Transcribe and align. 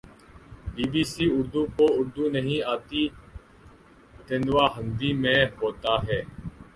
be 0.73 0.83
B 0.91 1.03
C 1.11 1.25
Urdu 1.35 1.61
کو 1.75 1.85
اردو 1.97 2.23
نہیں 2.35 2.59
آتی 2.73 3.03
تیندوا 4.25 4.65
ہندی 4.75 5.11
میں 5.21 5.39
ہوتاہے 5.59 6.19